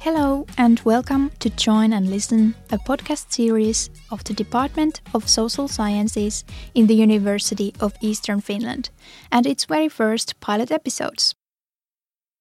[0.00, 5.68] Hello, and welcome to Join and Listen, a podcast series of the Department of Social
[5.68, 6.44] Sciences
[6.74, 8.90] in the University of Eastern Finland
[9.30, 11.34] and its very first pilot episodes.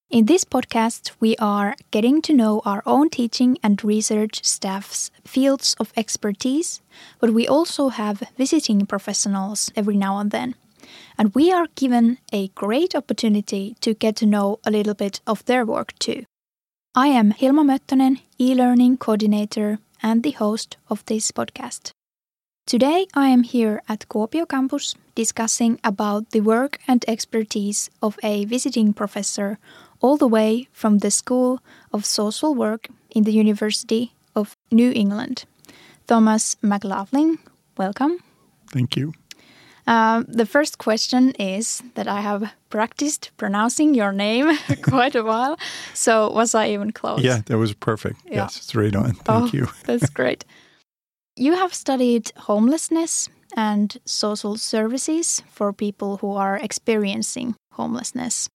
[0.10, 5.76] In this podcast, we are getting to know our own teaching and research staff's fields
[5.80, 6.82] of expertise,
[7.20, 10.56] but we also have visiting professionals every now and then.
[11.22, 15.46] And we are given a great opportunity to get to know a little bit of
[15.46, 16.24] their work too.
[16.96, 21.92] I am Hilma Möttönen, e-learning coordinator and the host of this podcast.
[22.66, 28.46] Today I am here at Kuopio campus discussing about the work and expertise of a
[28.46, 29.60] visiting professor
[30.00, 31.60] all the way from the School
[31.94, 35.46] of Social Work in the University of New England.
[36.08, 37.38] Thomas McLaughlin,
[37.78, 38.18] welcome.
[38.74, 39.14] Thank you.
[39.92, 45.58] Uh, the first question is that I have practiced pronouncing your name quite a while.
[45.94, 47.22] So, was I even close?
[47.22, 48.22] Yeah, that was perfect.
[48.26, 48.44] Yeah.
[48.44, 49.16] Yes, it's right on.
[49.16, 49.68] Thank oh, you.
[49.86, 50.46] that's great.
[51.36, 58.48] You have studied homelessness and social services for people who are experiencing homelessness.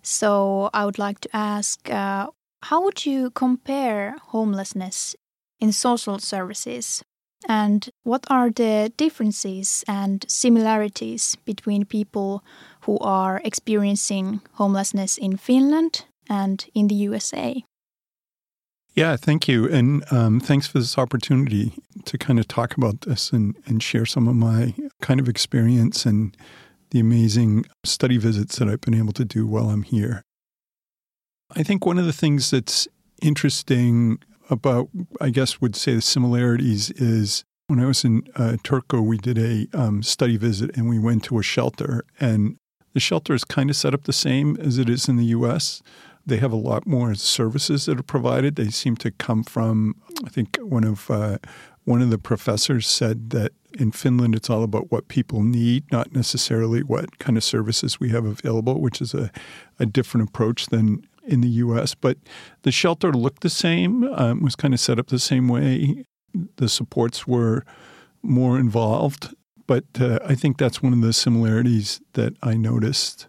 [0.00, 2.28] So, I would like to ask uh,
[2.62, 5.14] how would you compare homelessness
[5.60, 7.02] in social services
[7.48, 12.44] and what are the differences and similarities between people
[12.82, 17.64] who are experiencing homelessness in Finland and in the USA?
[18.94, 19.68] Yeah, thank you.
[19.68, 21.72] And um, thanks for this opportunity
[22.04, 26.06] to kind of talk about this and, and share some of my kind of experience
[26.06, 26.36] and
[26.90, 30.22] the amazing study visits that I've been able to do while I'm here.
[31.56, 32.86] I think one of the things that's
[33.20, 34.18] interesting
[34.50, 34.88] about,
[35.20, 39.38] I guess, would say the similarities is when I was in uh, Turku, we did
[39.38, 42.04] a um, study visit and we went to a shelter.
[42.20, 42.58] And
[42.92, 45.82] the shelter is kind of set up the same as it is in the U.S.
[46.26, 48.56] They have a lot more services that are provided.
[48.56, 51.38] They seem to come from, I think, one of uh,
[51.84, 56.14] one of the professors said that in Finland it's all about what people need, not
[56.14, 59.30] necessarily what kind of services we have available, which is a,
[59.78, 61.94] a different approach than in the U.S.
[61.94, 62.18] But
[62.62, 66.04] the shelter looked the same, um, was kind of set up the same way.
[66.56, 67.64] The supports were
[68.22, 69.34] more involved,
[69.66, 73.28] but uh, I think that's one of the similarities that I noticed.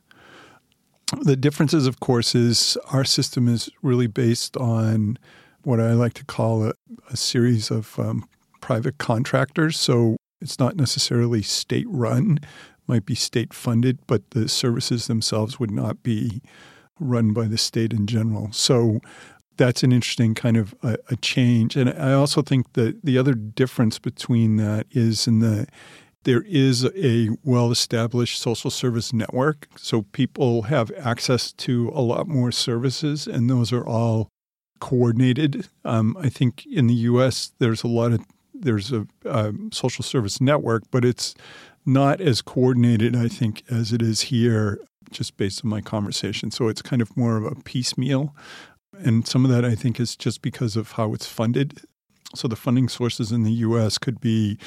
[1.21, 5.19] The differences, of course, is our system is really based on
[5.63, 6.73] what I like to call a,
[7.09, 8.27] a series of um,
[8.61, 9.79] private contractors.
[9.79, 12.39] So it's not necessarily state run,
[12.87, 16.41] might be state funded, but the services themselves would not be
[16.99, 18.51] run by the state in general.
[18.51, 18.99] So
[19.57, 21.75] that's an interesting kind of a, a, change.
[21.75, 25.67] And I also think that the other difference between that is in the
[26.23, 29.67] there is a well established social service network.
[29.77, 34.29] So people have access to a lot more services, and those are all
[34.79, 35.69] coordinated.
[35.85, 40.41] Um, I think in the US, there's a lot of there's a, a social service
[40.41, 41.35] network, but it's
[41.85, 44.79] not as coordinated, I think, as it is here
[45.11, 46.51] just based on my conversation.
[46.51, 48.35] So it's kind of more of a piecemeal.
[48.97, 51.81] And some of that I think is just because of how it's funded.
[52.33, 54.57] So the funding sources in the US could be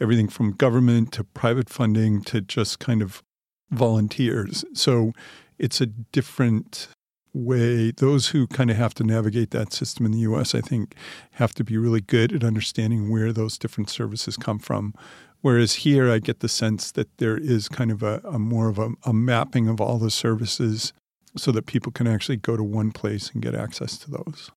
[0.00, 3.22] everything from government to private funding to just kind of
[3.70, 4.64] volunteers.
[4.74, 5.12] So
[5.58, 6.88] it's a different
[7.32, 7.92] way.
[7.92, 10.94] Those who kind of have to navigate that system in the US, I think,
[11.32, 14.94] have to be really good at understanding where those different services come from
[15.42, 18.78] Whereas here, I get the sense that there is kind of a, a more of
[18.78, 20.92] a, a, mapping of all the services
[21.36, 24.50] so that people can actually go to one place and get access to those.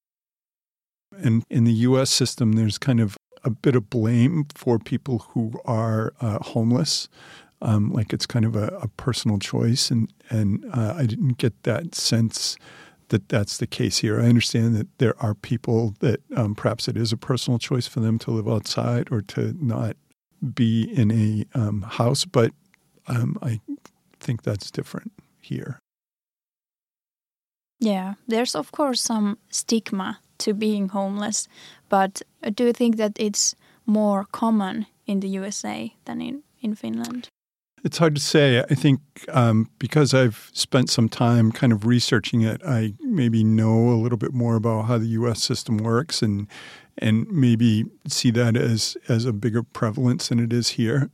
[1.17, 5.53] And in the US system, there's kind of a bit of blame for people who
[5.65, 7.07] are uh, homeless.
[7.61, 9.89] Um, like it's kind of a, a personal choice.
[9.89, 12.57] And, and uh, I didn't get that sense
[13.07, 14.19] that that's the case here.
[14.19, 17.99] I understand that there are people that um, perhaps it is a personal choice for
[17.99, 19.95] them to live outside or to not
[20.43, 22.51] be in a um, house, but
[23.07, 23.61] um, I
[24.19, 25.79] think that's different here.
[27.79, 31.47] Yeah, there's of course some stigma to being homeless,
[31.89, 32.21] but
[32.53, 37.29] do you think that it's more common in the USA than in, in Finland?
[37.83, 38.59] It's hard to say.
[38.59, 43.89] I think um, because I've spent some time kind of researching it, I maybe know
[43.89, 45.43] a little bit more about how the U.S.
[45.43, 46.47] system works, and
[46.97, 51.11] and maybe see that as as a bigger prevalence than it is here.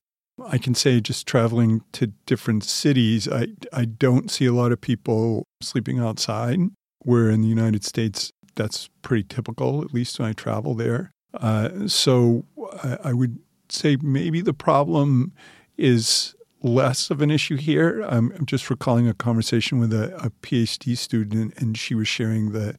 [0.48, 4.80] I can say just traveling to different cities, I I don't see a lot of
[4.80, 6.60] people sleeping outside.
[7.04, 11.12] Where in the United States, that's pretty typical, at least when I travel there.
[11.33, 12.45] Uh, so
[12.83, 13.39] I, I would
[13.69, 15.31] say maybe the problem
[15.77, 18.01] is less of an issue here.
[18.01, 22.77] I'm just recalling a conversation with a, a PhD student, and she was sharing the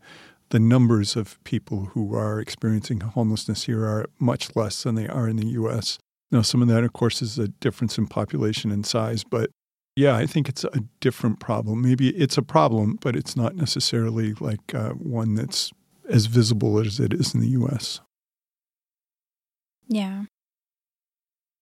[0.51, 5.29] the numbers of people who are experiencing homelessness here are much less than they are
[5.29, 5.97] in the U.S.
[6.33, 9.51] Now, some of that, of course, is a difference in population and size, but
[9.97, 11.83] yeah, I think it's a different problem.
[11.83, 15.73] Maybe it's a problem, but it's not necessarily like uh, one that's
[16.09, 18.01] as visible as it is in the U.S.
[19.87, 20.25] Yeah.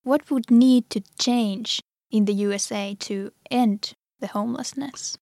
[0.02, 1.80] What would need to change
[2.10, 5.19] in the USA to end the homelessness?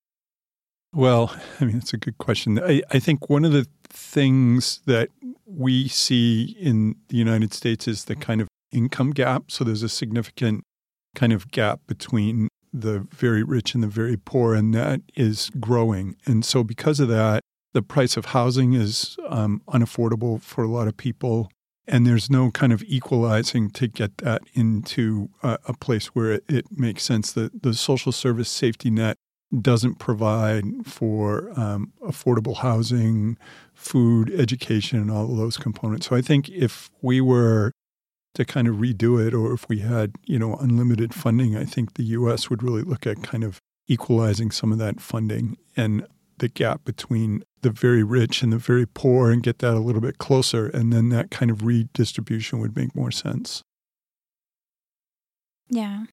[0.92, 2.58] Well, I mean, it's a good question.
[2.58, 5.10] I, I think one of the things that
[5.44, 9.50] we see in the United States is the kind of income gap.
[9.50, 10.64] So there's a significant
[11.14, 16.16] kind of gap between the very rich and the very poor, and that is growing.
[16.26, 17.40] And so, because of that,
[17.72, 21.50] the price of housing is um, unaffordable for a lot of people
[21.88, 26.44] and there's no kind of equalizing to get that into a, a place where it,
[26.48, 27.32] it, makes sense.
[27.32, 29.16] that the social service safety net
[29.60, 33.38] doesn't provide for um, affordable housing,
[33.74, 36.08] food, education, and all of those components.
[36.08, 37.72] So I think if we were
[38.34, 41.94] to kind of redo it, or if we had you know unlimited funding, I think
[41.94, 42.50] the U.S.
[42.50, 46.06] would really look at kind of equalizing some of that funding and
[46.38, 50.00] the gap between the very rich and the very poor and get that a little
[50.00, 50.68] bit closer.
[50.68, 53.62] And then that kind of redistribution would make more sense.
[55.68, 56.04] Yeah.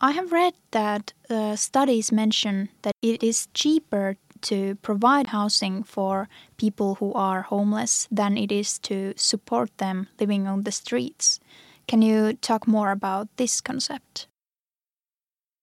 [0.00, 4.16] I have read that uh, studies mention that it is cheaper
[4.48, 6.26] to provide housing for
[6.56, 11.38] people who are homeless than it is to support them living on the streets.
[11.86, 14.26] Can you talk more about this concept?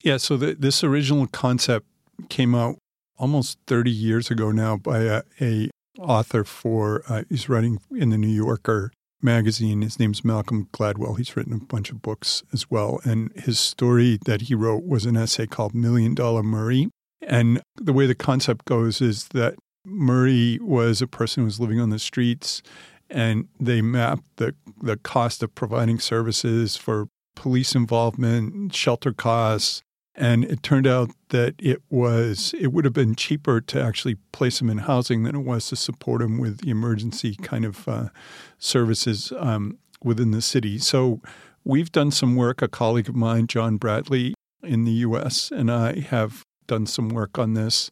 [0.03, 1.87] Yeah, so the, this original concept
[2.29, 2.77] came out
[3.17, 5.69] almost 30 years ago now by a, a
[5.99, 8.91] author for uh, he's writing in the New Yorker
[9.21, 9.81] magazine.
[9.81, 11.17] His name's Malcolm Gladwell.
[11.17, 15.05] He's written a bunch of books as well, and his story that he wrote was
[15.05, 16.89] an essay called Million Dollar Murray.
[17.21, 19.55] And the way the concept goes is that
[19.85, 22.61] Murray was a person who was living on the streets,
[23.09, 29.81] and they mapped the the cost of providing services for police involvement, shelter costs,
[30.17, 34.59] and it turned out that it was it would have been cheaper to actually place
[34.59, 38.09] him in housing than it was to support him with the emergency kind of uh,
[38.57, 40.79] services um, within the city.
[40.79, 41.21] So
[41.63, 42.61] we've done some work.
[42.61, 44.33] A colleague of mine, John Bradley,
[44.63, 47.91] in the U.S., and I have done some work on this,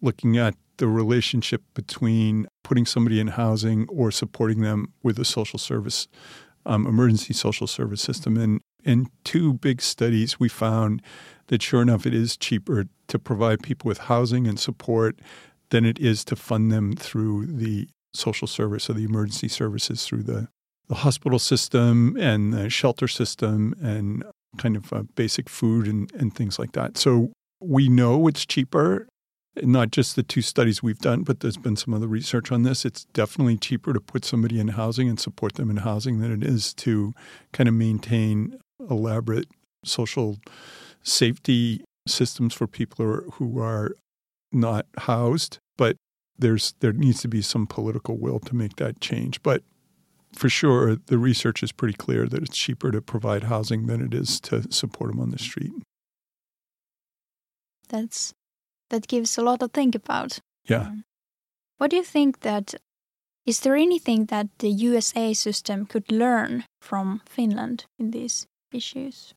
[0.00, 5.58] looking at the relationship between putting somebody in housing or supporting them with a social
[5.58, 6.08] service,
[6.64, 8.36] um, emergency social service system.
[8.36, 11.02] And in two big studies, we found
[11.48, 15.18] that sure enough, it is cheaper to provide people with housing and support
[15.70, 20.22] than it is to fund them through the social service or the emergency services through
[20.22, 20.48] the,
[20.88, 24.24] the hospital system and the shelter system and
[24.56, 26.96] kind of uh, basic food and, and things like that.
[26.96, 29.08] So we know it's cheaper,
[29.62, 32.84] not just the two studies we've done, but there's been some other research on this.
[32.84, 36.44] It's definitely cheaper to put somebody in housing and support them in housing than it
[36.44, 37.12] is to
[37.52, 38.58] kind of maintain
[38.90, 39.48] elaborate
[39.84, 40.38] social
[41.02, 43.92] safety systems for people who are, who are
[44.52, 45.96] not housed, but
[46.38, 49.42] there's there needs to be some political will to make that change.
[49.42, 49.62] But
[50.34, 54.12] for sure, the research is pretty clear that it's cheaper to provide housing than it
[54.12, 55.72] is to support them on the street.
[57.88, 58.34] That's
[58.90, 60.38] that gives a lot to think about.
[60.68, 60.88] Yeah.
[60.88, 61.04] Um,
[61.78, 62.74] what do you think that
[63.44, 69.34] is there anything that the USA system could learn from Finland in these issues?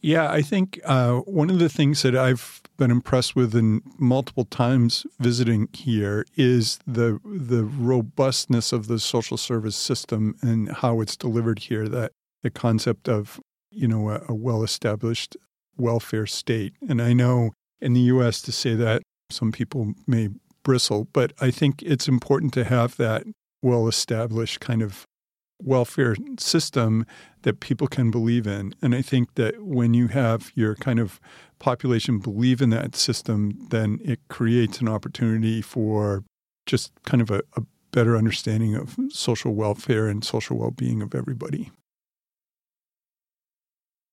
[0.00, 4.44] Yeah, I think uh, one of the things that I've been impressed with in multiple
[4.44, 11.16] times visiting here is the the robustness of the social service system and how it's
[11.16, 11.86] delivered here.
[11.86, 12.10] That
[12.42, 13.38] the concept of
[13.70, 15.36] you know a, a well established
[15.76, 18.42] welfare state, and I know in the U.S.
[18.42, 20.30] to say that some people may
[20.64, 23.22] bristle, but I think it's important to have that
[23.62, 25.06] well established kind of
[25.64, 27.06] welfare system
[27.42, 28.74] that people can believe in.
[28.82, 31.20] And I think that when you have your kind of
[31.58, 36.24] population believe in that system, then it creates an opportunity for
[36.66, 41.14] just kind of a, a better understanding of social welfare and social well being of
[41.14, 41.70] everybody.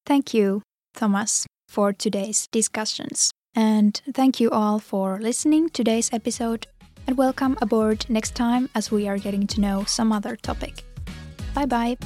[0.05, 0.63] Thank you,
[0.95, 3.31] Thomas, for today's discussions.
[3.55, 6.67] And thank you all for listening today's episode
[7.07, 10.83] and welcome aboard next time as we are getting to know some other topic.
[11.53, 11.97] Bye bye.